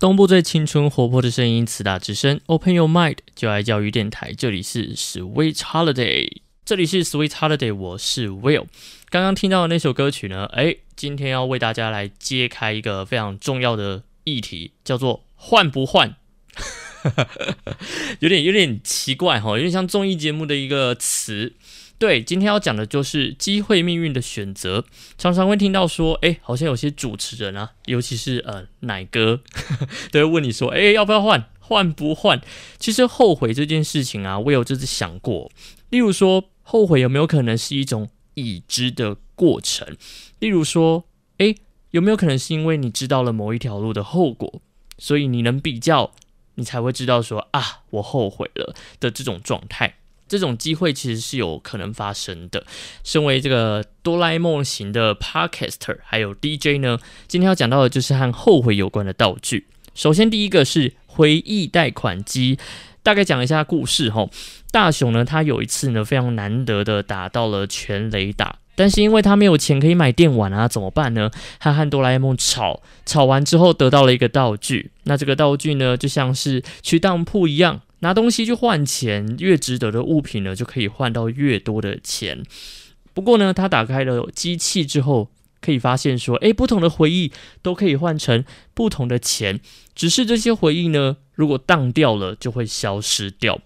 [0.00, 4.32] 东部最青春活泼的声音，慈大之声，Open Your Mind，就爱教育电台。
[4.32, 8.64] 这里是 Sweet Holiday，这里是 Sweet Holiday，我是 Will。
[9.10, 10.46] 刚刚听到的那首歌曲呢？
[10.54, 16.16] 哎，今天要为大家来揭开一个非常重要的议题，叫做换不换。
[18.20, 21.52] 有点有点奇怪哈，有点像综艺节目的一个词。
[22.00, 24.86] 对，今天要讲的就是机会命运的选择。
[25.18, 29.42] 常常会听到说，哎，好像有些主持人啊，尤其是呃奶哥，
[30.10, 31.50] 都会问你说，哎，要不要换？
[31.58, 32.40] 换不换？
[32.78, 35.52] 其实后悔这件事情啊，我有就是想过。
[35.90, 39.94] 例如说，后悔有没有可能是一种已知的过程？
[40.38, 41.04] 例如说，
[41.36, 41.54] 哎，
[41.90, 44.62] 有没有可能是因为你知道了某一条路的后果，
[44.96, 46.14] 所以你能比较，
[46.54, 49.96] 你才会知道说啊，我后悔了的这种状态？
[50.30, 52.64] 这种机会其实是有可能发生的。
[53.02, 59.66] 身为这个哆啦 A 梦型的 Podcaster，还有 DJ 呢，今天要讲到的就是和后悔有关的道具。
[59.92, 62.58] 首先，第一个是回忆贷款机。
[63.02, 64.28] 大概讲一下故事哈。
[64.70, 71.30] 大雄呢，他有一次呢，非常难得的打到了全雷打，但是因为他没有钱可以买电玩啊，怎么办呢？
[71.58, 74.92] 他和哆啦 A 梦吵，吵完之后得到了一个道具。
[75.04, 77.80] 那这个道具呢，就像是去当铺一样。
[78.00, 82.42] 拿东西去换钱，越值得的物品呢，就可以换到越多的钱。
[83.12, 89.60] 不过呢，他打开了机器之后，可以发现说，诶，不同的回忆都可以换成不同的钱，
[89.94, 93.60] 只是这些回忆呢，如果当掉了，就会消失掉。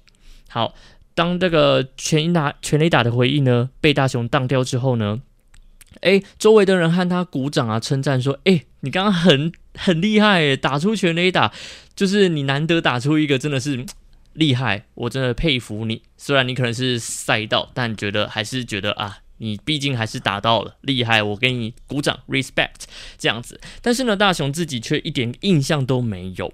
[0.49, 0.75] 好，
[1.15, 5.21] 当这个全打全雷打的回忆呢，被大雄当掉之后呢，
[6.01, 11.53] 诶，周围的人和他鼓掌啊，称赞说，诶，你刚刚很很厉害，打出全雷打，
[11.95, 13.87] 就是你难得打出一个，真的是。
[14.35, 16.03] 厉害，我真的佩服你。
[16.17, 22.85] 虽然你可能是赛道，但觉得还是觉得啊，你毕竟还是达到了，厉害，我给你鼓掌，respect
[23.17, 23.61] 这样子。
[23.81, 26.53] 但是呢，大雄自己却一点印象都没有。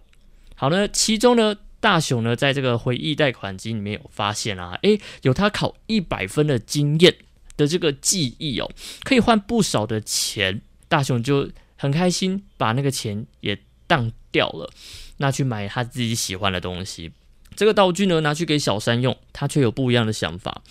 [0.55, 7.17] 好呢，其中呢，大雄呢，在这个回忆贷款机里面有发现啊，诶，有他考一百分的经验
[7.57, 8.71] 的这个记忆哦，
[9.03, 10.61] 可以换不少的钱。
[10.89, 14.71] 大雄就很开心，把那个钱也当掉了，
[15.19, 17.13] 那去买他自己喜欢的东西。
[17.57, 20.63] 这个道具呢，拿去给小三用，他却有不一样的想法。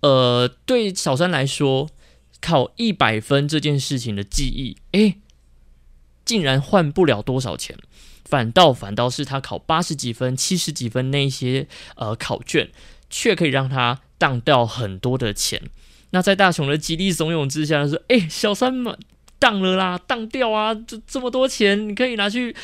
[0.00, 1.88] 呃，对小三来说，
[2.40, 5.18] 考一百分这件事情的记忆，诶，
[6.24, 7.76] 竟然换不了多少钱，
[8.24, 12.70] 反倒反倒是他考八十几分、七十几分那些呃考卷，
[13.10, 15.62] 却可以让他当掉很多的钱。
[16.10, 18.96] 那在大雄的极力怂恿之下，说：“诶，小三嘛，
[19.38, 22.54] 当了啦，当掉啊，这这么多钱，你可以拿去。”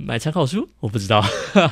[0.00, 1.24] 买参考书，我不知道。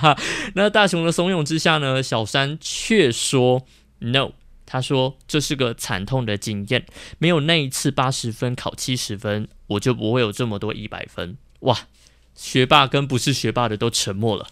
[0.55, 3.65] 那大雄的怂恿之下呢，小三却说
[4.01, 4.33] no。
[4.67, 6.85] 他说这是个惨痛的经验，
[7.19, 11.37] 没有那一次八十分考七十分，我就不会有这么多一百分。
[11.61, 11.87] 哇，
[12.35, 14.49] 学霸跟不是学霸的都沉默了。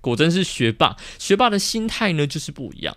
[0.00, 2.96] 果真是学霸，学霸的心态呢就是不一样。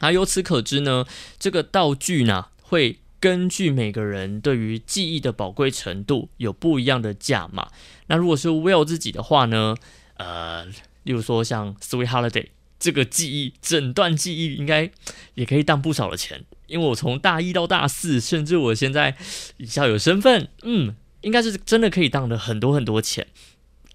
[0.00, 1.06] 那由此可知呢，
[1.38, 3.00] 这个道具呢会。
[3.24, 7.68] 根据每个人对于记忆的宝贵程度有不一样的价码。
[8.08, 9.74] 那如果是 Will 自己的话呢？
[10.18, 10.66] 呃，
[11.04, 12.48] 例如说像 Sweet Holiday
[12.78, 14.90] 这个记忆，整段记忆应该
[15.36, 16.44] 也可以当不少的钱。
[16.66, 19.16] 因为我从大一到大四，甚至我现在
[19.56, 23.26] 比较有身份，嗯，应该是真的可以当的很多很多钱。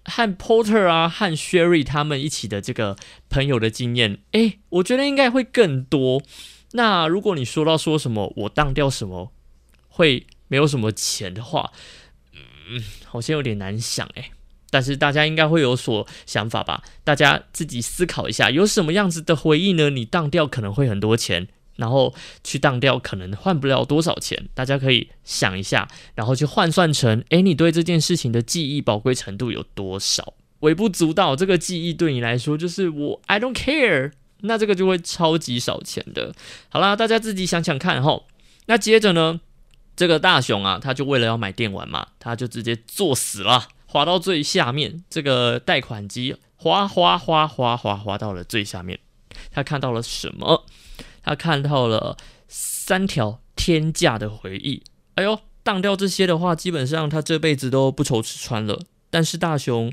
[0.05, 2.97] 和 Porter 啊，和 Sherry 他们一起的这个
[3.29, 6.23] 朋友的经验，诶，我觉得应该会更多。
[6.71, 9.31] 那如果你说到说什么我当掉什么
[9.87, 11.71] 会没有什么钱的话，
[12.33, 14.31] 嗯，好像有点难想诶。
[14.71, 16.83] 但是大家应该会有所想法吧？
[17.03, 19.89] 大家自己思考一下，有什么样子的回忆呢？
[19.89, 21.47] 你当掉可能会很多钱，
[21.77, 22.13] 然后
[22.43, 24.47] 去当掉可能换不了多少钱。
[24.53, 30.35] 大家可以想一下，然后去换算成，诶，你对这件事情的记忆宝贵程度有多少？
[30.59, 34.11] 微不足道，这个记忆对你来说就是我 I don't care。
[34.41, 36.33] 那这个就会超级少钱的。
[36.69, 38.23] 好啦，大家自己想想看哈。
[38.67, 39.39] 那接着呢，
[39.95, 48.99] 这个大雄啊，他就为了要买电玩嘛，他就直接作死了，滑到最下面，这个贷款机滑滑滑滑滑滑到了最下面。
[49.51, 50.65] 他看到了什么？
[51.23, 54.83] 他看到了三条天价的回忆。
[55.15, 58.79] 哎呦，当掉这些的话，基本上他这辈子都不愁吃穿了。
[59.09, 59.91] 但是大雄。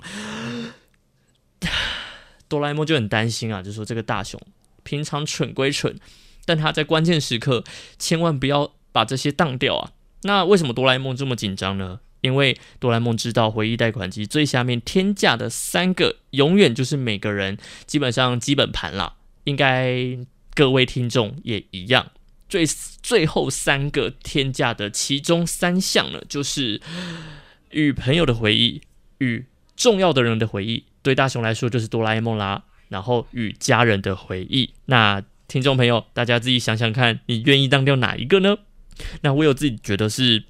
[2.49, 4.41] 哆啦 A 梦就很担心啊，就说这个大雄
[4.83, 5.99] 平常蠢归蠢，
[6.45, 7.65] 但他在关键时刻
[7.99, 9.93] 千万不要把这些当掉啊。
[10.23, 12.01] 那为什么哆啦 A 梦这么紧张呢？
[12.21, 19.17] 因为哆啦 A 梦知道回忆贷款机最下面天价的三个，永远就是每个人基本上基本盘啦。
[19.45, 20.19] 应该
[20.55, 22.11] 各位听众也一样，
[22.49, 22.65] 最
[23.03, 26.81] 最后三个天价的其中三项呢，就是
[27.71, 28.83] 与朋友的回忆
[29.19, 29.47] 与。
[29.77, 32.65] 重要的人的回忆，对大雄来说就是哆啦 A 梦啦。
[32.89, 38.59] 然后与家人的回忆，那听众朋友，大家自己想想看，你愿意当掉哪一个呢？
[39.23, 40.45] 那我有自己觉得是，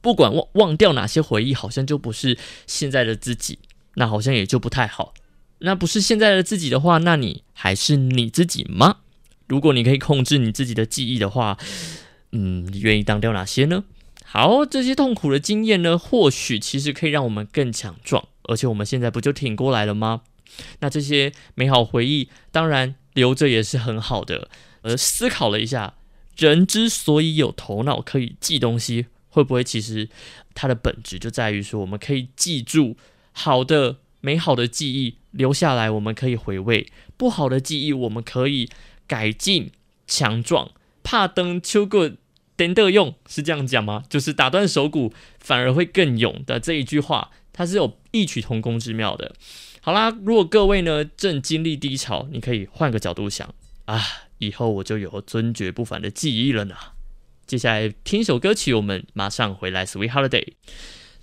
[0.00, 3.58] 不管忘忘掉哪些回忆，好像就不是现在的自己，
[3.96, 5.12] 那好像也就不太好。
[5.58, 8.98] 那不是现在的自己的话，那你还是你自己吗？
[9.46, 11.58] 如果你可以控制你自己的记忆的话，
[12.32, 13.84] 嗯，你愿意当掉哪些呢？
[14.24, 20.22] 好，这些痛苦的经验呢，或许其实可以让我们更强壮，而且我们现在不就挺过来了吗？
[20.80, 24.48] 那这些美好回忆，当然留着也是很好的。
[24.82, 25.94] 而思考了一下，
[26.36, 30.08] 人之所以有头脑可以记东西，会不会其实
[30.54, 32.96] 它的本质就在于说，我们可以记住
[33.32, 38.68] 好的、美好的记忆留下来，我们可以回味；不好的记忆，我们可以
[39.06, 39.72] 改进、
[40.06, 40.70] 强壮。
[41.02, 42.16] 怕登秋棍。
[42.56, 44.04] 等的用是这样讲吗？
[44.08, 49.34] 就是打断手骨反而会更勇的这一句话，它是有异曲同工之妙的。
[49.80, 53.52] 好啦，如果各位呢正经历低潮，你可以换个角度想
[53.86, 54.00] 啊，
[54.38, 56.74] 以后我就有尊爵不凡的记忆了呢。
[57.46, 59.86] 接下来听首歌曲，我们马上回来。
[59.86, 60.48] Sweet Holiday，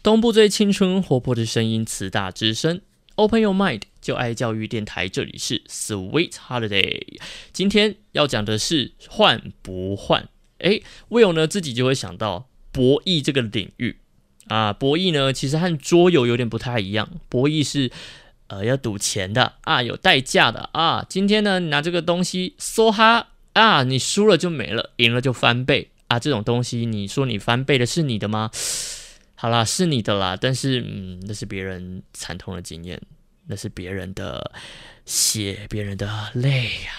[0.01, 2.81] 东部最青春活泼的声音，慈大之声
[3.15, 7.19] ，Open Your Mind，就爱教育电台，这里是 Sweet Holiday。
[7.51, 10.29] 今天要讲的是换不换。
[10.59, 13.97] 诶 w i l l 呢自己就会想到博弈这个领域
[14.47, 17.91] 啊，博弈呢其实和桌游有点不太一样，博弈是
[18.47, 21.05] 呃要赌钱的啊，有代价的啊。
[21.07, 26.19] 今天呢你拿这个东西梭哈啊，你输了就没了，赢了就翻倍啊。
[26.19, 28.51] 这种东西你说你翻倍的是你的吗？
[29.35, 33.01] 好啦，是你的啦，但是嗯，那是别人惨痛的经验，
[33.47, 34.51] 那是别人的
[35.05, 36.91] 血，别人的泪呀。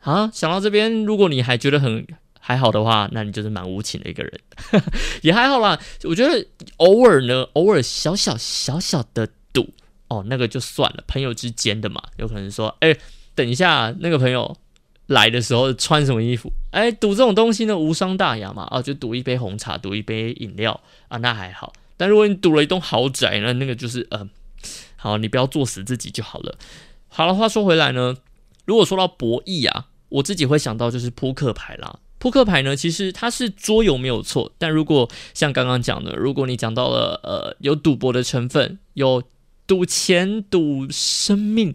[0.00, 2.06] 好，想到这边，如果你还觉得很。
[2.50, 4.40] 还好的话，那你就是蛮无情的一个人，
[5.22, 5.78] 也还好啦。
[6.02, 6.44] 我觉得
[6.78, 9.68] 偶尔呢，偶尔小小小小的赌
[10.08, 11.04] 哦，那个就算了。
[11.06, 12.96] 朋友之间的嘛，有可能说，哎，
[13.36, 14.56] 等一下那个朋友
[15.06, 16.50] 来的时候穿什么衣服？
[16.72, 18.66] 哎，赌这种东西呢，无伤大雅嘛。
[18.72, 21.72] 哦，就赌一杯红茶，赌一杯饮料啊，那还好。
[21.96, 24.28] 但如果你赌了一栋豪宅呢，那个就是呃，
[24.96, 26.58] 好，你不要作死自己就好了。
[27.06, 28.16] 好了，话说回来呢，
[28.64, 32.00] 如果说到博弈啊，我自己会想到就是扑克牌啦。
[32.20, 39.22] 扑克牌呢，其实它是桌游没有错，但如果像刚刚讲的，如果你讲到了呃有赌博的成分，有
[39.66, 41.72] 赌钱、赌生命，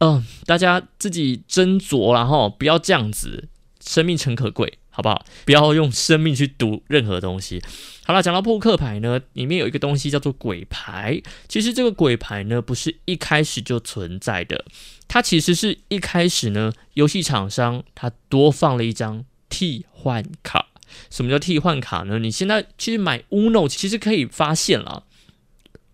[0.00, 3.48] 嗯，大家自己斟酌，然后不要这样子，
[3.80, 5.24] 生命诚可贵，好不好？
[5.46, 7.62] 不要用生命去赌任何东西。
[8.04, 14.66] 好了，讲到扑克牌呢，里面有一个东西叫做鬼牌，其实这个鬼牌呢不是一开始就存在的，
[15.08, 19.24] 它其实是一开始呢游戏厂商它多放了一张。
[19.48, 20.68] 替换卡，
[21.10, 22.18] 什么叫替换卡呢？
[22.18, 25.04] 你现在去买 Uno，其实可以发现了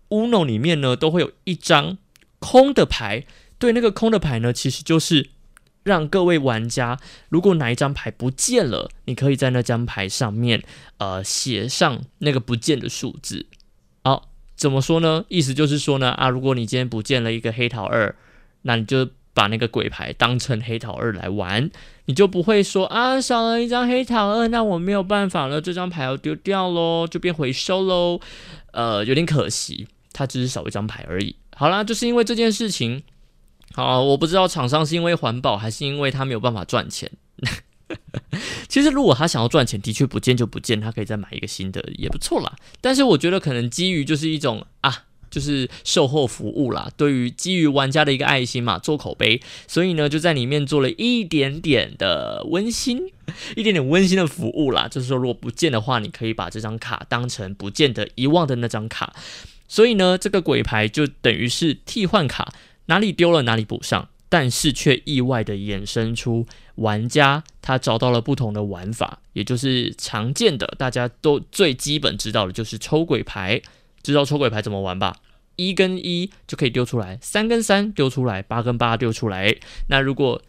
[0.09, 1.97] ，Uno 里面呢都会有一张
[2.39, 3.25] 空的牌，
[3.57, 5.29] 对，那个空的牌呢，其实就是
[5.83, 6.99] 让各位玩家，
[7.29, 10.63] 如果哪一张牌不见了，你可以在那张牌上面，
[10.97, 13.45] 呃，写上那个不见的数字。
[14.03, 15.25] 好，怎么说呢？
[15.29, 18.15] 意思就是说呢，啊，如果你今天不见了一个黑桃二，
[18.63, 19.09] 那你就。
[19.35, 21.69] 把那个鬼牌当成黑桃二来玩，
[22.05, 28.19] 你就不会说啊少了一张黑桃二，那我没有办法了，这张牌要丢掉喽，就变回收喽。
[28.71, 31.35] 呃，有点可惜，它只是少一张牌而已。
[31.55, 33.03] 好啦，就是因为这件事情，
[33.73, 37.11] 好，我不知道厂商是因为环保还是因为他没有办法赚钱。
[38.69, 42.55] 其实如果他想要赚钱，的确不见就不见，他可以再买一个新的也不错啦。
[42.79, 45.03] 但是我觉得可能基于就是一种啊。
[45.35, 53.11] 就是售后服务啦，对于基于玩家的一个爱心嘛，做口碑，所以呢就在里面做了一点点的温馨，
[53.57, 54.87] 一点点温馨的服务啦。
[54.87, 59.13] 就是说，如果不见的话，你可以把这张卡当成不见的、遗忘的那张卡。
[59.67, 62.53] 所以呢，这个鬼牌就等于是替换卡，
[62.85, 73.61] 哪里丢了哪里补上，但是却意外的衍生出玩家他找到了不同的玩法，也就是常见的大家都最基本知道的就是抽鬼牌。
[74.01, 75.15] 知道抽鬼牌怎么玩吧？
[75.55, 79.55] 一跟一就可以丢出来，三跟三丢出来，八跟八丢出来。
[79.87, 80.41] 那如果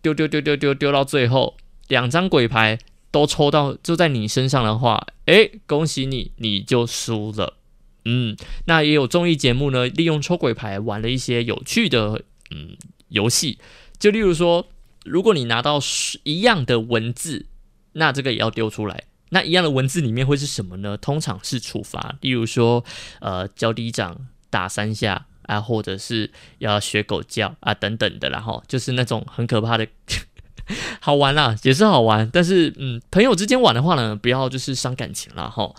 [0.00, 1.56] 丢丢丢丢丢丢到最后，
[1.88, 2.78] 两张鬼牌
[3.10, 7.56] 都抽到就在你身上的话，诶，恭喜你，你就输了。
[8.04, 12.76] 嗯，那也有综艺节目呢，利用抽鬼牌玩了一些有趣的嗯
[13.08, 13.58] 游戏，
[13.98, 14.66] 就例如说，
[15.04, 15.78] 如果你拿到
[16.24, 17.46] 一样的文字，
[17.92, 19.04] 那这个也要丢出来。
[19.28, 20.96] 那一样的文字里面会是什么呢？
[20.96, 22.84] 通常是处罚，例如说，
[23.20, 29.88] 呃，教低掌打三下啊，或者是要学狗叫啊等等的，然后就是那种很可怕的，
[31.00, 35.74] 好玩啦，也是好玩，但是嗯，朋友之间玩的话呢，不要就是伤感情了哈。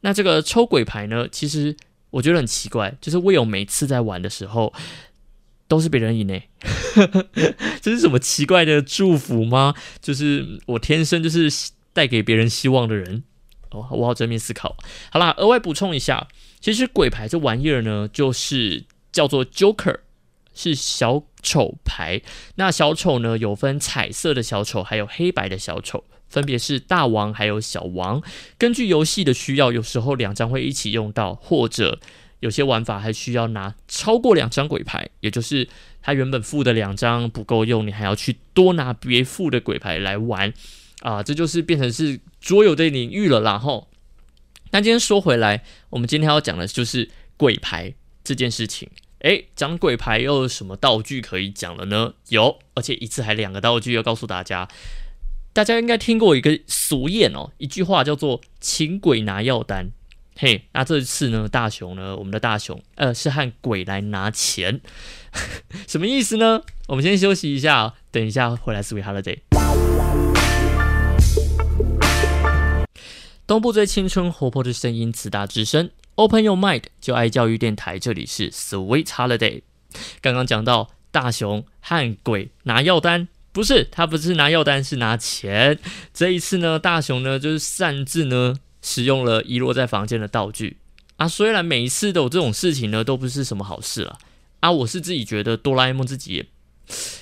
[0.00, 1.76] 那这个抽鬼牌呢，其实
[2.10, 4.72] 我觉得很奇怪，就是我有每次在玩的时候
[5.68, 6.48] 都是别人赢诶，
[7.80, 9.72] 这是什么奇怪的祝福吗？
[10.02, 11.48] 就是我天生就是
[11.92, 13.22] 带给别人希望的人
[13.70, 14.76] 哦，我好正面思考。
[15.10, 16.28] 好啦，额外补充一下，
[16.60, 19.98] 其实鬼牌这玩意儿呢，就是叫做 Joker，
[20.54, 22.22] 是小丑牌。
[22.56, 26.04] 那小丑呢，有分彩色的小丑，还有黑白的小丑。
[26.28, 28.20] 分别是大王还有小王，
[28.58, 32.00] 根据游戏的需要，有时候两张会一起用到，或者
[32.40, 35.68] 有些玩法还需要拿超过两张鬼牌，也就是
[36.02, 40.52] 他原本付的两张不够用，你还要去多拿别付的鬼牌来玩
[41.02, 43.40] 啊，这就是变成是桌游的领域了。
[43.42, 43.88] 然后，
[44.70, 47.94] 那今天说回来，我们今天要讲的就是鬼牌
[48.24, 48.88] 这件事情。
[49.20, 52.14] 诶，讲鬼牌又有什么道具可以讲了呢？
[52.28, 54.68] 有，而且一次还两个道具要告诉大家。
[55.52, 59.90] 大家应该听过一个俗谚哦，一句话叫做“请鬼拿药单”。
[60.38, 64.82] 嘿，那这次呢，大雄呢，我们的大雄，呃，是和鬼来拿钱，
[65.88, 66.60] 什么意思呢？
[66.88, 68.82] 我们先休息一下，等一下回来。
[68.82, 69.38] Sweet Holiday，
[73.46, 79.62] 东部最青春活泼的声音，慈大之声，Open Your Mind，就爱教育电台，这里是 Sweet Holiday。
[80.20, 83.28] 刚刚讲到大雄和鬼拿药单。
[83.52, 85.78] 不是，他不是拿药单，是拿钱。
[86.12, 90.78] 这一次呢，大雄呢就是擅自呢使用了遗落在房间的道具
[91.16, 91.28] 啊。
[91.28, 94.18] 虽然每一次都有这种事情呢，都不是什么好事了
[94.58, 94.72] 啊。
[94.72, 96.46] 我是自己觉得哆啦 A 梦自己也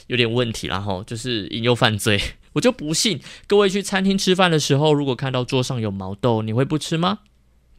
[0.06, 2.18] 有点问题然后就是引诱犯罪。
[2.54, 7.20] 我就不信各位去餐厅吃饭的时候，如果看到桌上有毛豆，你会不吃吗？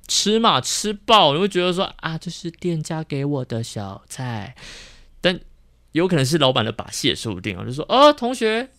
[0.08, 1.34] 吃嘛，吃爆！
[1.34, 4.56] 你会觉得说啊，这是店家给我的小菜，
[5.20, 5.40] 但。
[5.96, 8.70] 有可能是老板的把戏也，说不定啊，就说哦，同学，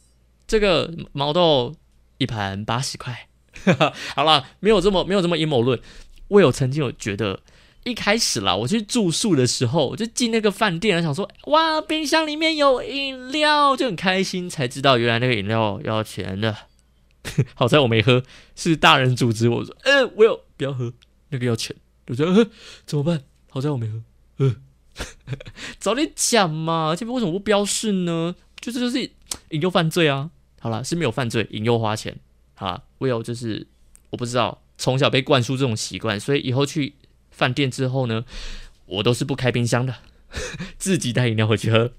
[0.46, 1.74] 这个毛豆
[2.18, 3.28] 一盘八十块，
[4.14, 5.80] 好了，没有这么没有这么阴谋论。
[6.28, 7.40] 我有曾经有觉得，
[7.86, 16.56] 一开始啦，我去住宿的时候，我就进那个饭店，想说哇，冰箱里面有饮料，就很开心，才知道原来那个饮料要钱的。
[17.54, 18.24] 好在我没喝，
[18.56, 20.92] 是大人组织我说，呃，我有不要喝，
[21.28, 21.76] 那个要钱。
[22.08, 22.50] 我觉得
[22.84, 23.22] 怎么办？
[23.50, 24.02] 好在我没喝，
[24.38, 24.56] 呃。
[25.78, 26.96] 早点讲嘛！
[26.96, 28.34] 这边为什么不标示呢？
[28.60, 28.98] 就这就是
[29.50, 30.30] 引诱犯罪啊！
[30.58, 32.18] 好了，是没有犯罪，引诱花钱。
[32.54, 33.66] 好我有就是
[34.08, 36.94] 我不知道，从小被灌输这种习惯，所以以后去
[37.36, 38.24] 饭店之后呢，
[38.86, 39.94] 我都是不开冰箱的，
[40.78, 41.92] 自己带饮料回去喝。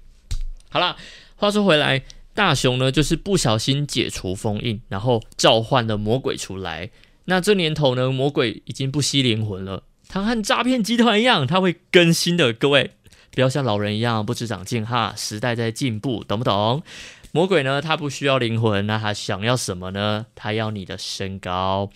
[0.68, 0.96] 好了，
[1.36, 2.02] 话说回来，
[2.34, 6.90] 大雄呢就是不小心解除封印，然后召唤了魔鬼出来。
[7.26, 9.84] 那这年头呢，魔鬼已经不吸灵魂了。
[10.08, 12.52] 他和诈骗集团一样，他会更新的。
[12.52, 12.90] 各位
[13.30, 16.82] 不要像老人一样不知长进哈，时代在进步，懂不懂？
[17.30, 20.26] 魔鬼呢，他不需要灵魂，那他想要什么呢？
[20.34, 21.90] 他要你的身高。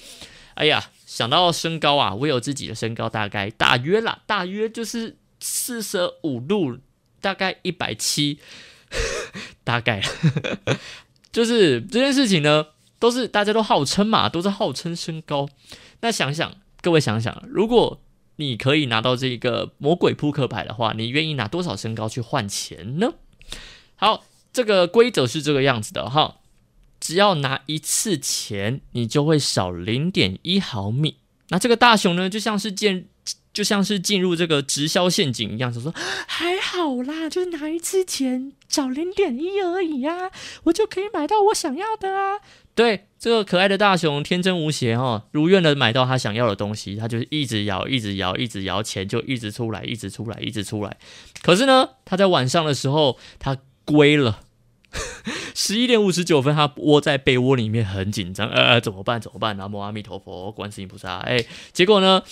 [0.55, 6.79] 哎呀，想到身高啊，我有自己的身高，大概大约啦，大约就是四舍五入，
[7.21, 8.39] 大概一百七，
[9.65, 10.03] 大概
[11.31, 12.67] 就是这件事情呢，
[12.99, 15.49] 都是大家都号称嘛，都是号称身高。
[16.01, 16.55] 那想想。
[16.85, 18.03] 各位想想，如果
[18.35, 23.15] 你可以拿到这个魔鬼扑克牌的话，你愿意拿多少身高去换钱呢？
[23.95, 26.39] 好，这个规则是这个样子的哈，
[27.03, 31.17] 只要拿一次钱，你就会少零点一毫米。
[31.49, 33.09] 那这个大熊呢，就像是进，
[33.53, 35.93] 就像是进入这个直销陷阱一样，就说
[36.29, 40.31] 还好啦，就是拿一次钱，少零点一而已呀，
[40.63, 42.39] 我就可以买到我想要的啊。
[42.77, 50.97] 对这个可爱的大熊，天真无邪哈，如愿的买到他想要的东西，他就一直摇，一直摇，一直摇，钱就一直出来，一直出来，一直出来。
[51.43, 54.41] 可是呢，他在晚上的时候，他归了，
[55.55, 59.21] 十一点五十九分，他窝在被窝里面很紧张，呃，怎么办？
[59.21, 59.57] 怎么办？
[59.57, 61.19] 南无阿弥陀佛，观世音菩萨。
[61.19, 62.23] 哎，结果呢，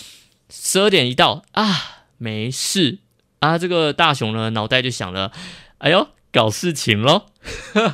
[0.49, 2.99] 十二点一到啊，没事
[3.39, 5.31] 啊，这个大熊呢，脑袋就想了，
[5.79, 6.07] 哎呦。
[6.33, 7.25] 搞事情咯。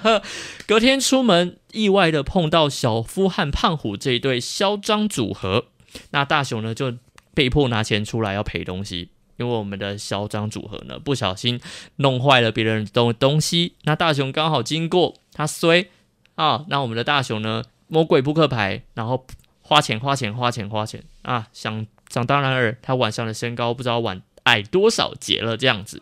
[0.68, 5.66] 隔天出门，意外的碰到小夫和胖虎这一对嚣张组合。
[6.12, 6.94] 那大雄呢，就
[7.34, 11.60] 被迫拿钱出来要赔东西，因为我们的嚣张组合呢，不小心
[11.98, 13.76] 弄坏了别人的东西。
[13.84, 15.88] 那大雄刚好经过，他衰
[16.36, 16.66] 啊。
[16.68, 19.26] 那我们的大雄呢，魔鬼扑克牌，然后
[19.62, 26.02] 花钱花钱花钱花钱啊，想想当然尔，他晚上的身高不知道晚矮多少节了，这样子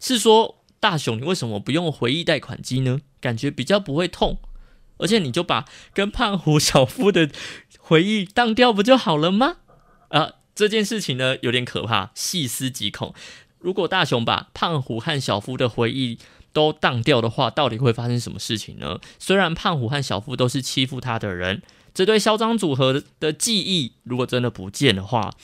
[0.00, 0.56] 是说。
[0.78, 3.00] 大雄，你为什么不用回忆贷款机呢？
[3.18, 4.38] 感觉比较不会痛，
[4.98, 7.30] 而且你就把跟胖虎、小夫的
[7.78, 9.56] 回忆当掉不就好了吗？
[10.08, 13.14] 啊，这件事情呢有点可怕，细思极恐。
[13.60, 16.18] 如果大雄把胖虎和小夫的回忆
[16.52, 18.98] 都当掉的话，到底会发生什么事情呢？
[19.18, 25.34] 虽然胖虎和小夫都是欺负他的人，这对嚣张组合的记忆如果真的不见的话，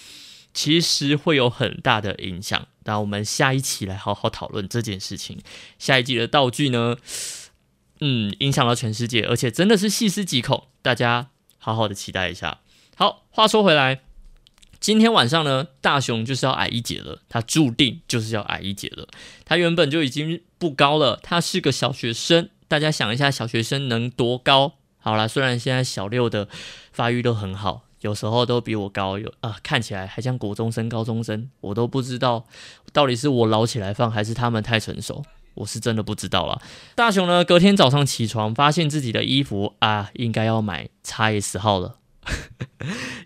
[0.54, 2.66] 其实会有很大的影响。
[2.84, 5.38] 那我们下一期来好好讨论这件事情。
[5.78, 6.96] 下一季的道具呢，
[8.00, 11.28] 嗯，影响到全世界，而且真的是细思极恐，大家
[11.58, 12.60] 好好的期待一下。
[12.96, 14.11] 好，话说回来。
[14.82, 19.06] 今天晚上呢，大雄就是要矮一截了，他注定就是要矮一截了。
[19.44, 22.50] 他原本就已经不高了，他是个小学生。
[22.66, 24.72] 大家想一下，小学生能多高？
[24.98, 26.48] 好了，虽然现在小六的
[26.92, 32.44] 发育都很好，有时候都比我高，有啊，看起来还像国中生、高中生，我都不知道
[32.92, 35.24] 到底是我老起来放，还是他们太成熟，
[35.54, 36.60] 我是真的不知道了。
[36.96, 41.98] 大雄呢，隔天早上起床，发现自己的衣服啊，应该要买 XS 号了。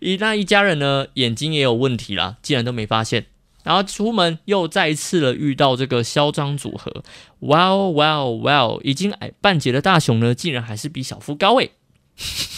[0.07, 3.27] 一那一家人呢，眼睛也有问题啦，竟然都没发现。
[3.65, 7.03] 然后出门又再一次了遇到这个嚣张组合，
[7.41, 11.73] 哇哦哇哦哇哦，已经矮半截的大雄呢，竟然还是比小夫高诶。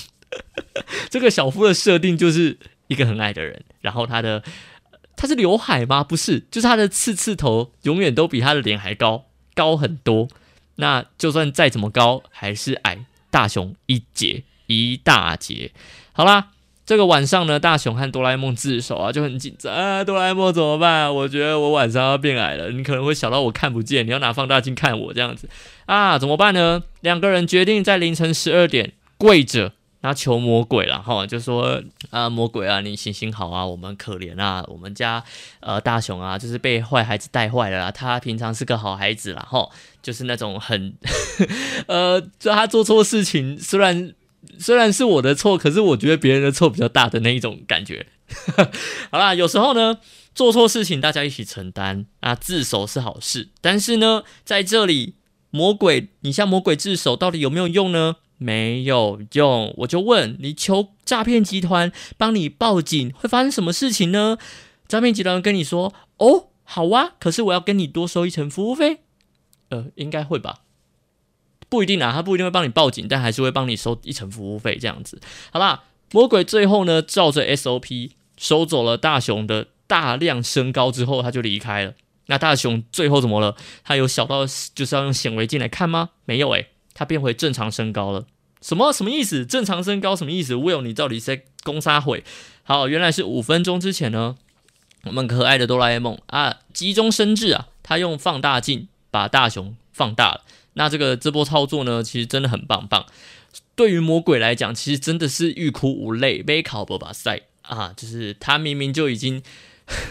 [1.09, 4.45] 这个小夫的设定就是一个很矮的人，然后他的
[5.17, 6.05] 他是刘海吗？
[6.05, 9.25] 不是，就是他的刺刺头永远都比他的脸还高，
[9.55, 10.29] 高很多。
[10.77, 15.73] 那就算再怎么高，还是矮大雄一截一大截。
[16.13, 16.51] 好啦，
[16.89, 20.03] 这个晚上呢，大雄和哆啦 A 梦自首啊，就很紧张啊。
[20.03, 21.15] 哆啦 A 梦怎么办？
[21.15, 25.51] 我觉得我晚上要变矮了，你可能会小到我看不见，你要拿放大镜看我这样子
[25.85, 26.83] 啊，怎么办呢？
[27.03, 35.23] 两个人决定在凌晨十二点跪着，那求魔鬼了哈，就说啊，魔鬼啊，你行行好啊，我们可怜啊，我们家
[35.61, 39.69] 呃大雄啊，就是被坏孩子带坏了啦，他平常是个好孩子啦，哈，
[40.01, 40.95] 就是那种很
[41.87, 44.15] 呃，就他做错事情，虽然。
[44.59, 48.07] 虽然是我的错，可是我觉得别人的错比较大的那一种感觉。
[49.11, 49.99] 好啦，有时候呢，
[50.35, 53.49] 做错事情大家一起承担啊，自首是好事。
[53.61, 55.15] 但是呢，在这里，
[55.51, 58.17] 魔鬼，你向魔鬼自首到底有没有用呢？
[58.37, 59.75] 没有用。
[59.79, 64.39] 我就问你，求诈骗集团帮你报警，会发生什么事情呢？
[64.87, 68.99] 诈骗集团跟你说：“哦，好啊，可是我要跟你多收一层服务费。”
[69.71, 70.61] 呃，应该会吧。
[71.69, 75.21] 不一定啊，他不一定会帮你报警，但还是会帮你收一层服务费这样子。
[75.53, 81.95] 好啦，魔鬼最后呢，照着 SOP 收走了大雄的大量身高之后，他就离开了。
[82.27, 83.57] 那大雄最后怎么了？
[83.85, 86.11] 他有小到就是要用显微镜来看吗？
[86.25, 88.27] 没有诶，他变回正常身高了。
[88.61, 89.47] 什么什么意思？
[89.47, 92.25] 正常身高什么意思？Will，你到底在攻杀毁？
[92.65, 94.37] 好，原来是五分钟之前呢，
[95.05, 100.43] 我们可爱的哆啦 A 梦啊，急中生智啊，他用放大镜把大雄放大了。
[100.79, 103.05] 那这个这波操作呢，其实真的很棒棒。
[103.75, 106.41] 对于魔鬼来讲，其实真的是欲哭无泪。
[106.41, 109.43] 被考伯巴塞啊，就是他明明就已经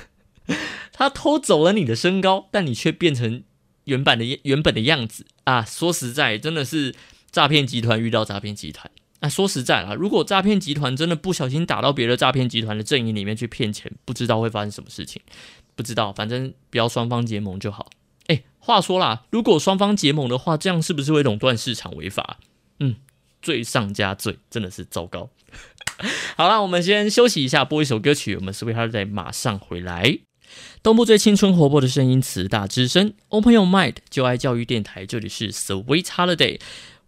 [0.91, 3.43] 他偷走了你的身高，但你却变成
[3.85, 5.63] 原版的原本的样子啊！
[5.63, 6.93] 说实在，真的是
[7.31, 8.91] 诈骗集团遇到诈骗集团。
[9.21, 15.21] 那说实在啊，如果诈骗集团真的不小心打到别的诈骗集团的阵营里面去骗钱，不知道会发生什么事情。
[15.75, 17.89] 不知道，反正不要双方结盟就好。
[18.27, 22.37] 哎，话说啦，如果双方结盟的话，这样是不是会垄断市场违法？
[22.79, 22.95] 嗯，
[23.41, 25.29] 罪上加罪，真的是糟糕。
[26.37, 30.19] 好了，我们先休息一下，播一首歌曲，我们 Sweetheart 马上回来。
[30.81, 36.59] 东部最青春活泼的声音，慈大之声，Open Your Mind，就爱教育电台，这里是 Sweet Holiday。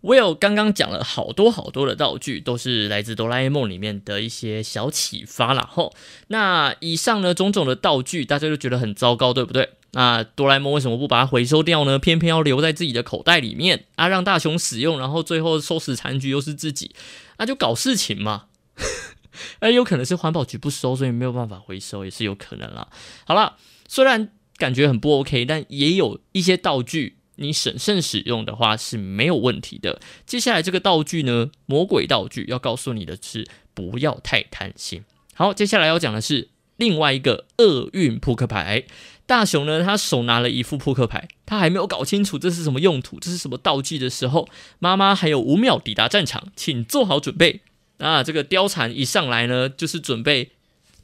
[0.01, 5.69] Will 刚刚讲了好多好多的道具，都是来自哆啦 A 梦里面的一些小启发啦。
[5.69, 5.93] 吼，
[6.27, 9.69] 那以上呢种种的道具，大家都觉得很糟糕，对不对？
[9.91, 11.97] 那哆啦 A 梦为什么不把它回收掉呢？
[11.97, 16.91] 偏偏要留在自己的口袋里面啊，让大雄使用，然后最后收拾残局又是自己，
[17.37, 18.45] 那就搞事情嘛。
[19.59, 22.87] 哎，有可能是环保局不收，所以没有办法回收，也是有可能啦。
[23.25, 29.99] 好了，虽然感觉很不 OK，但也有一些道具，你审慎使用的话是没有问题的。
[30.25, 35.03] 接下来这个道具呢，魔鬼道具，要告诉你的是不要太贪心。
[35.33, 38.83] 好，接下来要讲的是另外一个厄运扑克牌。
[39.29, 47.61] 大雄呢，他手拿了一副扑克牌，他还没有搞清楚这是什么用途，这是什么道具的时候，妈妈还有五秒抵达战场，请做好准备。
[47.99, 50.53] 啊，这个貂蝉一上来呢，就是准备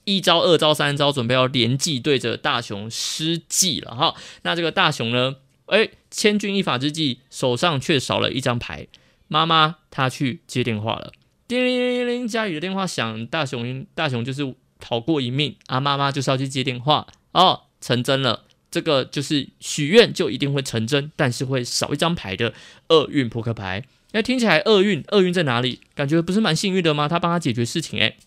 [0.06, 4.16] 一招、二招、三招，准备要连计对着大雄施计了哈。
[4.42, 5.36] 那这个大雄呢，
[5.68, 8.88] 哎，千钧一发之际，手上却少了一张牌。
[9.28, 11.12] 妈妈她去接电话了，
[11.48, 17.65] 叮铃铃铃，家里的电话响，大雄大雄就是逃过一命啊，妈妈就是要去接电话哦。
[17.86, 22.52] 成真了，这个就是许愿就一定会成真，但是会少一张牌的
[22.88, 23.84] 厄运扑克牌。
[24.14, 25.82] 那听起来厄运，厄运在哪里？
[25.94, 27.08] 感觉不是蛮幸运的吗？
[27.08, 28.18] 他帮他解决事情，诶，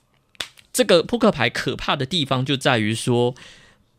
[0.73, 3.35] 这个扑克牌可怕的地方就在于说，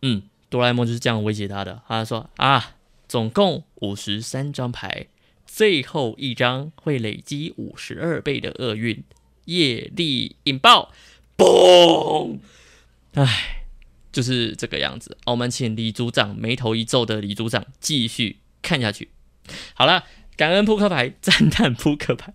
[0.01, 1.81] 嗯，哆啦 A 梦就是这样威胁他的。
[1.89, 2.77] 他说啊，
[3.09, 5.07] 总共五十三张牌，
[5.45, 9.03] 最后一张会累积五十二倍的厄运，
[9.43, 10.93] 业力引爆，
[11.35, 12.37] 嘣！
[13.15, 13.58] 唉。
[14.11, 15.17] 就是这个样子。
[15.25, 19.09] 我们请李组长眉头一皱的李组长继续看下去。
[19.73, 20.03] 好了，
[20.35, 22.33] 感恩扑克牌，赞叹扑克牌。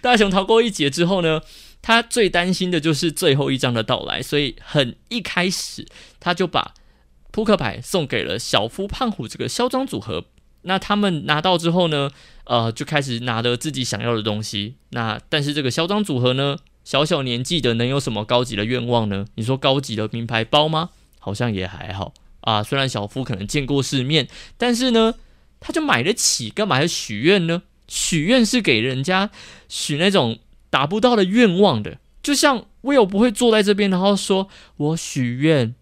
[0.00, 1.40] 大雄逃过一劫之后呢，
[1.80, 5.86] 他最担心的就是最后一张的到来，所以很一开始
[6.20, 6.74] 他就把
[7.30, 10.26] 扑克牌送给了小夫胖虎这个嚣张组合。
[10.64, 12.10] 那他们拿到之后呢，
[12.44, 14.76] 呃，就开始拿着自己想要的东西。
[14.90, 19.24] 那但是这个嚣张组合呢，小小年纪的能有什么高级的愿望呢？
[19.36, 20.90] 你说高级的名牌包吗？
[21.22, 22.62] 好像也还好啊。
[22.62, 24.26] 虽然小夫可能见过世面，
[24.58, 25.14] 但是呢，
[25.60, 27.62] 他就买得起，干嘛要许愿呢？
[27.86, 29.30] 许愿是给人家
[29.68, 31.98] 许那种达不到的愿望的。
[32.22, 35.74] 就像 Will 不会坐在这边，然后说我许愿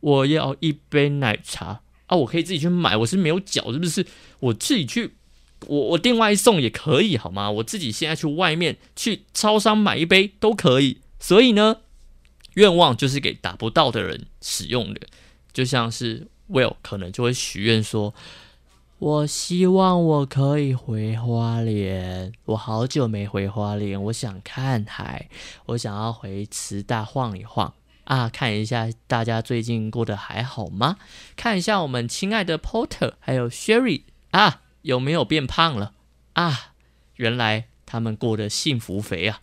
[0.00, 1.80] 我要一杯奶茶。
[2.06, 4.06] 啊，我可以自己去买，我是没有脚，是不是？
[4.38, 5.14] 我自己去，
[5.66, 7.50] 我我订外送也可以，好吗？
[7.50, 10.98] 我自己现在去外面去超商买一杯都可以。
[11.18, 11.78] 所以呢，
[12.56, 15.00] 愿望就是给达不到的人使用的。
[15.52, 18.12] 就像是 Will 可能就会许愿说
[18.98, 25.30] ：“我希望我可以回花莲，我好久没回花莲，我想看海，
[25.66, 27.72] 我想要回慈大晃一晃。”
[28.04, 30.96] 啊，看一下大家最近过得还好吗？
[31.34, 35.92] 看一下我们亲爱的 Porter 还有 Sherry 啊，有没有变胖了
[36.34, 36.72] 啊？
[37.16, 39.40] 原来他们过得幸福肥啊！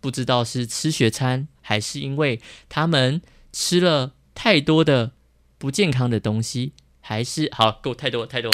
[0.00, 3.22] 不知道是吃雪餐，还是因为他们
[3.52, 5.12] 吃了太多的
[5.56, 8.52] 不健康的东西，还是好够太多太多。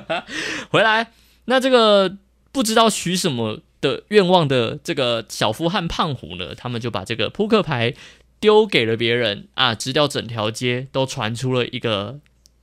[0.70, 1.12] 回来，
[1.44, 2.16] 那这个
[2.50, 7.94] 不知道许什么的愿望的这个小夫和胖虎呢，他们就把这个扑克牌。
[8.40, 12.20] 丢给了别人啊，直掉整条街都传出了一个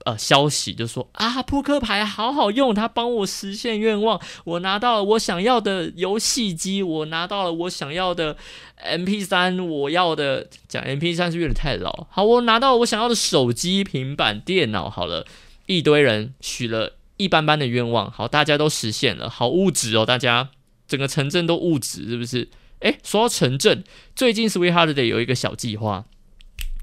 [0.08, 8.38] 呃消息，就说啊，扑克牌好好用，它帮我实现愿望，我拿到了我想要的游戏机，我拿到了我想要的
[8.78, 15.28] M P 三，我要的讲 M P 三是有点太老，好，我拿到了我想要的手机、平板电脑，好了，
[15.66, 20.52] 一堆人许了一般般的愿望，好，大家都实现了，好物质哦，大家
[20.88, 22.48] 整个城镇都物质，是不是？
[22.80, 23.84] 哎，说到城镇，
[24.16, 26.06] 最近 Sweet Holiday 有一个小计划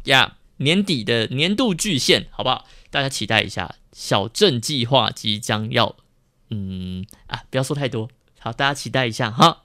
[0.04, 2.66] 呀，年底的年度巨献，好不好？
[2.90, 5.96] 大家期待一下，小镇计划即将要，
[6.50, 9.62] 嗯啊，不要说太多，好，大家期待一下哈。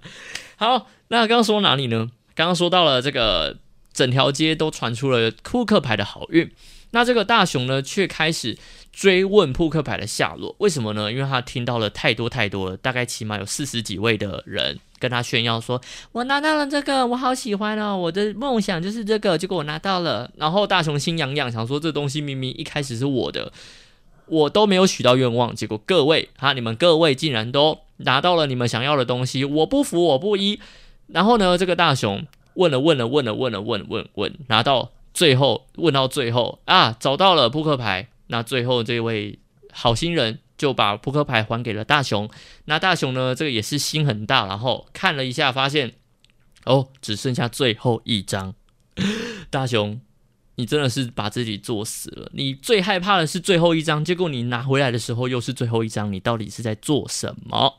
[0.56, 2.10] 好，那刚刚说哪里呢？
[2.34, 3.58] 刚刚说到了这个，
[3.92, 6.52] 整条街都传出了扑克牌的好运，
[6.90, 8.58] 那这个大雄呢，却开始。
[8.92, 11.12] 追问扑克牌的下落，为什么呢？
[11.12, 15.80] 因为他听到了太多太多了，大概起码有四十几位的人跟他炫耀说
[16.12, 23.52] ：“我拿到了这个，我好喜欢哦，我的梦想就是这个，结果我拿到了。”然后大雄心痒痒，想说这东西明明一开始是我的，
[24.26, 30.58] 我都没有许到愿望，结果各位哈，你们各位竟然都拿到了你们想要的东西，我不服，我不依。
[31.08, 38.08] 然后呢，这个大雄问了问了问了问了问问问，拿到最后问到最后啊，找到了扑克牌。
[38.28, 39.38] 那最后这位
[39.72, 42.28] 好心人就把扑克牌还给了大雄。
[42.66, 45.94] 那大雄呢，这个也是心很大，然后看了一下，发现
[46.64, 48.54] 哦，只剩下最后一张。
[49.50, 50.00] 大雄，
[50.56, 52.30] 你真的是把自己作死了。
[52.32, 57.78] 你最害怕的是最后一张，结果你拿回来的时候又是最后一张，你到底是在做什么？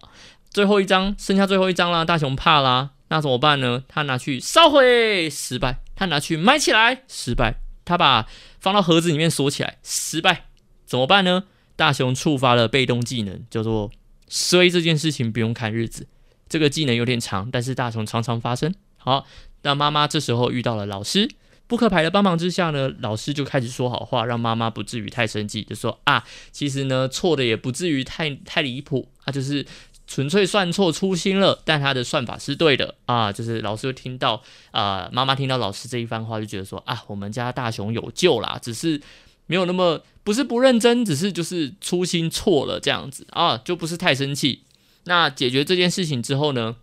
[0.50, 3.84] 最后一张，剩下最后一张啦，大雄怕啦，那怎么办呢？
[3.88, 8.28] 他拿去烧毁，失败；他拿去埋起来，失败；他把。
[8.60, 10.48] 放到盒子里面锁起来，失败
[10.84, 11.44] 怎么办呢？
[11.78, 13.90] 大雄触发了被动技能，叫做
[14.28, 14.68] “衰”。
[14.70, 16.06] 这件事情不用看日子，
[16.50, 18.76] 这个技能有点长，但是大雄常常发生。
[18.98, 19.26] 好，
[19.62, 21.30] 那妈妈这时候遇到了老师，
[21.68, 29.66] 扑克牌的帮忙之下呢，老师就开始说好话，让妈妈不至于太生气，就说啊，其实呢错的也不至于太太离谱，啊就是。
[30.10, 33.30] 纯粹算错粗心了，但他的算法是对的啊！
[33.30, 39.02] 就是老师听到啊，妈妈听到老师这一番话，就觉得说啊，我们家大雄有救啦，只是
[39.48, 44.64] 没有那么不是不认真，只是就是粗心错了这样子啊，就不是太生气。
[45.06, 46.76] 那解决这件事情之后呢，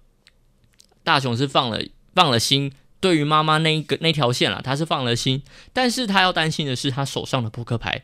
[1.03, 1.81] 大雄是放了
[2.15, 8.03] 放了心，对于妈妈那一个那条线了，他是放了心，但是他要担心的是他手上的扑克牌，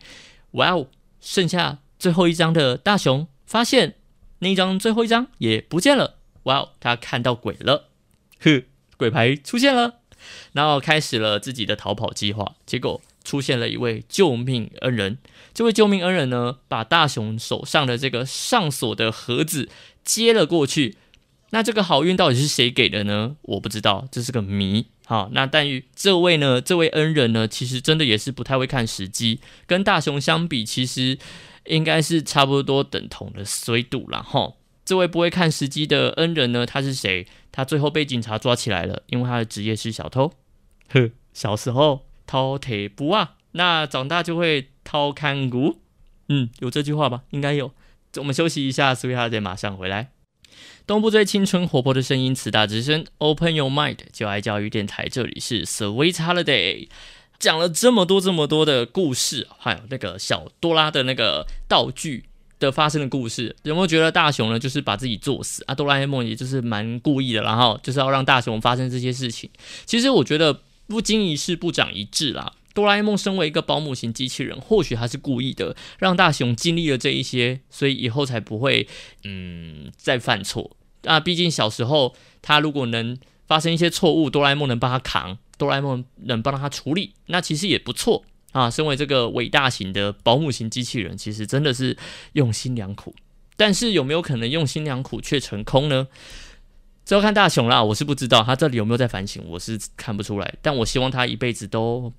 [0.53, 0.87] 哇哦，
[1.21, 3.97] 剩下最后一张的大雄发现。
[4.43, 7.91] 那一张最后一张也不见了，哇哦，他看到鬼了，
[8.41, 8.63] 呵，
[8.97, 9.97] 鬼牌出现了，
[10.53, 12.55] 然后开始了自己的逃跑计划。
[12.65, 15.19] 结果出现了一位救命恩人，
[15.55, 19.69] 这位救命恩人呢，把大雄手上的这个上锁的盒子
[20.03, 20.97] 接了过去。
[21.51, 23.37] 那这个好运到底是谁给的呢？
[23.43, 24.87] 我不知道，这是个谜。
[25.05, 31.19] 好，那但于这位呢，这位恩人呢，其实真的也是不太会看时机，跟大雄相比，其实。
[31.67, 34.55] 应该是差不多等同的水度了哈。
[34.83, 36.65] 这位不会看时机的恩人呢？
[36.65, 37.27] 他是谁？
[37.53, 40.33] 他最后被警察抓起来了，因为他的职业是小偷。
[40.89, 45.81] 呵， 小时候掏腿不啊，那长大就会掏看骨。
[46.29, 47.23] 嗯，有这句话吧？
[47.31, 47.73] 应该有。
[48.19, 50.13] 我们休息一下，Sweet Holiday 马上回来。
[50.87, 56.87] 东部最青春活泼的声音，慈大之声，Open Your Mind，就爱教育电台，这里是 Sweet Holiday。
[57.41, 62.27] 讲了这么多这么多的故事，还有那个小多拉的那个道具
[62.61, 64.59] 的发生的故事，有没有觉得大雄呢？
[64.61, 65.75] 就是把自己作死啊？
[65.75, 69.51] 哆啦 A 梦也就是蛮故意的，然后就是要让大雄发生这些事情。
[69.85, 72.55] 其实我觉得不经一事不长一智啦。
[72.75, 78.89] 哆啦 A 梦身为一个保姆型机器人，或许他是故意的，让大雄经历了这一些，所以以后才不会
[79.23, 81.21] 嗯再犯错啊。
[81.21, 85.39] 毕竟小时候他如果能发生一些错误，哆啦 A 梦能帮他扛。
[85.57, 88.71] 哆啦 A 梦能帮他处理，那其实也不错啊。
[88.71, 91.97] 身为这个伟大型的保姆型机器人，其实真的是
[92.33, 93.15] 用心良苦。
[93.57, 96.09] 但是有没有可能用心良苦却成空呢？
[97.11, 100.55] 这要看大雄啦，我是不知道他这里有没有在反省，我是看不出来。
[100.63, 102.13] 但我希望他一辈子都。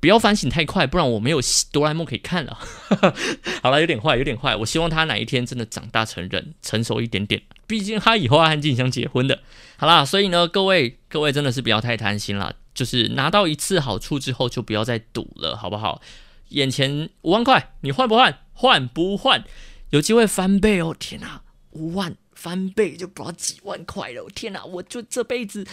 [0.00, 1.38] 不要反省太快，不然我没有
[1.70, 2.58] 哆啦 A 梦可以看了。
[3.62, 4.56] 好了，有点坏，有点坏。
[4.56, 7.42] 我希望他哪一天真的长大成人，成熟一点点。
[7.66, 9.40] 毕竟他以后要和静香结婚的。
[9.76, 16.00] 好啦，所以呢，各位各位真的是不要太贪心了，就是拿到一次好处之后，就不要再赌了，好不好？
[16.48, 18.38] 眼前五万块，你换不换？
[18.54, 19.44] 换不换？
[19.90, 20.96] 有机会翻倍哦！
[20.98, 24.26] 天哪，五万翻倍就不知道几万块了！
[24.34, 25.66] 天哪，我就这辈子。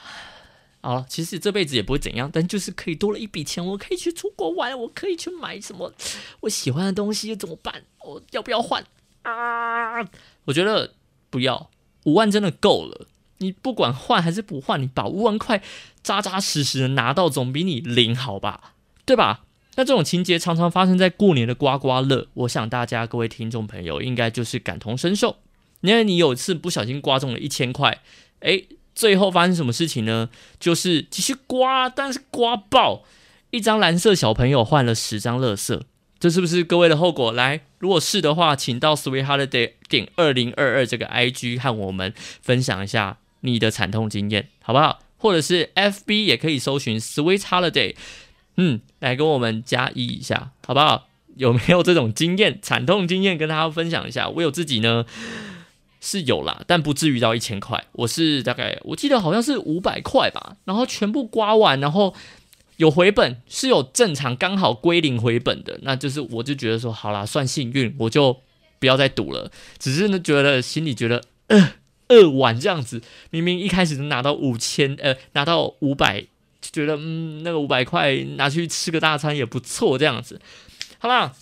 [0.82, 5.90] 好了，其实这辈子也不会怎样，但就是可以多了一笔钱，我可以去出国玩，我可以去买什么
[6.40, 7.82] 我喜欢的东西，怎么办？
[8.04, 8.84] 我要不要换
[9.22, 10.02] 啊？
[10.44, 10.92] 我觉得
[11.30, 11.70] 不要，
[12.04, 13.08] 五万真的够了。
[13.38, 15.62] 你不管换还是不换，你把五万块
[16.02, 18.74] 扎扎实实的拿到，总比你零好吧？
[19.06, 19.44] 对吧？
[19.78, 25.36] 那这种情节常常发生在过年的刮刮乐，我想大家各位听众朋友应该就是感同身受，
[25.80, 28.00] 因为你有一次不小心刮中了一千块，
[28.40, 28.68] 诶。
[28.96, 30.30] 最后发生什么事情呢？
[30.58, 33.04] 就是继续刮，但是刮爆
[33.50, 35.84] 一张蓝色小朋友换了十张乐色，
[36.18, 37.30] 这是不是各位的后果？
[37.30, 45.00] 来，如果是的话，请到 Sweet Holiday 点二零二二这个 IG 和我们分享一下你的惨痛经验，好不好？
[45.18, 47.94] 或者是 FB 也可以搜寻 Sweet Holiday，
[48.56, 51.08] 嗯，来跟我们加一一下，好不好？
[51.36, 54.30] 有没有这种经验、惨痛经验跟大家分享一下？
[54.30, 55.04] 我有自己呢。
[56.00, 57.84] 是有啦，但不至于到一千块。
[57.92, 62.14] 我是大概我记得好像是五百块吧，然后全部刮完，然后
[62.76, 65.78] 有回本，是有正常刚好归零回本的。
[65.82, 68.36] 那就是我就觉得说，好啦，算幸运，我就
[68.78, 69.50] 不要再赌了。
[69.78, 71.72] 只是呢，觉得心里觉得，呃，
[72.08, 76.20] 二万这样子，明明一开始能拿到五千，呃，拿到五百，
[76.60, 80.40] 就觉得嗯，那个五百块拿去吃个大餐也不错，这样子。
[80.98, 81.32] 好啦。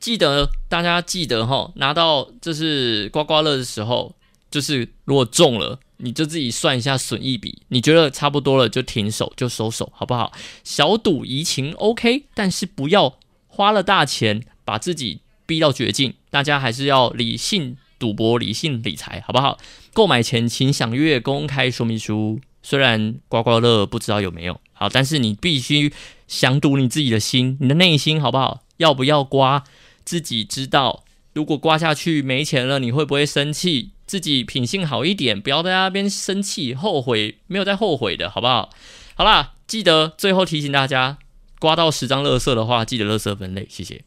[0.00, 4.14] 记得大家记得哈，拿到就是刮刮乐的时候，
[4.50, 10.32] 就是如果中了，你就自己算一下损益比，你觉得差不多了就停手就收手，好不好？
[10.62, 16.14] 小赌怡情 OK，但是不要花了大钱把自己逼到绝境。
[16.30, 19.58] 大家还是要理性赌博、理性理财，好不好？
[19.92, 22.40] 购买前请详阅公开说明书。
[22.62, 25.92] 虽然刮刮乐不知道有没有好，但是你必须
[26.26, 28.62] 详赌你自己的心，你的内心好不好？
[28.76, 29.64] 要不要刮？
[30.08, 33.90] 自己知道，如果刮下去没钱了，你会不会生气？
[34.06, 38.70] 自己品性好一点，不要在那边生气、后悔，没有再后悔的，好不好？
[39.16, 41.18] 好啦，记得最后提醒大家，
[41.58, 44.02] 刮到十张乐色的话，记得乐色分类，谢谢。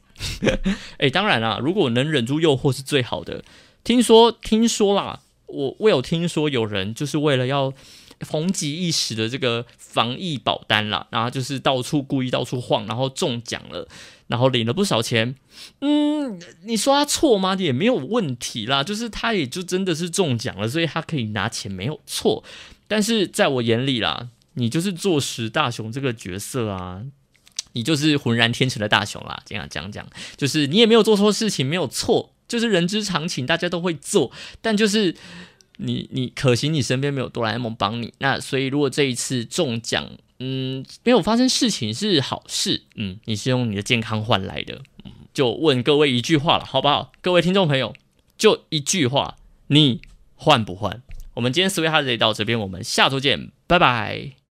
[0.98, 3.44] 哎，当然啦，如果能忍住诱惑是最好的。
[3.84, 7.72] 听说，听说啦，我我有听说有人就是为了要。
[8.30, 13.88] 红极一时的这个防疫保单啦，然后就是到处故意到处晃，然后中奖了，
[14.28, 15.36] 然后领了不少钱。
[15.82, 17.56] 嗯，你说他错吗？
[17.60, 22.44] 也没有问题啦，就是他也就真的是中奖了，所以他可以拿钱没有错。
[22.88, 27.02] 但是在我眼里啦，你就是坐实大雄这个角色啊，
[27.74, 29.42] 你就是浑然天成的大雄啦。
[29.46, 30.08] 这样讲讲，
[30.38, 34.32] 就是你也没有做错事情，没有错，就是人之常情，大家都会做，
[34.62, 35.16] 但就是。
[35.82, 47.12] 你你可惜你身边没有哆啦 A 梦帮你，那所以如果这一次中奖，嗯，没有发生事情是好事，嗯，你是用你的健康换来的，嗯，就问各位一句话了，好不好？
[47.22, 47.94] 各位听众朋友，
[48.38, 50.02] 就一句话，你
[50.36, 51.02] 换不换？
[51.34, 54.32] 我们今天 Sweet Holiday 到这边，我们下周见，拜拜。